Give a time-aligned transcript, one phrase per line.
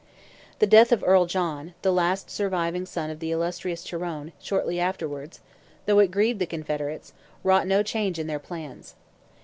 [0.57, 5.41] The death of Earl John, the last surviving son of the illustrious Tyrone, shortly afterwards,
[5.85, 8.95] though it grieved the Confederates, wrought no change in their plans.